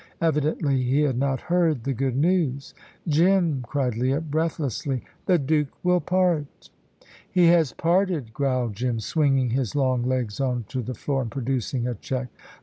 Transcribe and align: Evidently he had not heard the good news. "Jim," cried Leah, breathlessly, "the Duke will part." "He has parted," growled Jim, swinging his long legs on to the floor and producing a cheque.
Evidently 0.19 0.81
he 0.81 1.01
had 1.01 1.15
not 1.15 1.41
heard 1.41 1.83
the 1.83 1.93
good 1.93 2.15
news. 2.15 2.73
"Jim," 3.07 3.61
cried 3.67 3.95
Leah, 3.95 4.19
breathlessly, 4.19 5.03
"the 5.27 5.37
Duke 5.37 5.67
will 5.83 5.99
part." 6.01 6.71
"He 7.29 7.45
has 7.49 7.73
parted," 7.73 8.33
growled 8.33 8.73
Jim, 8.73 8.99
swinging 8.99 9.51
his 9.51 9.75
long 9.75 10.01
legs 10.01 10.39
on 10.41 10.63
to 10.69 10.81
the 10.81 10.95
floor 10.95 11.21
and 11.21 11.29
producing 11.29 11.87
a 11.87 11.93
cheque. 11.93 12.29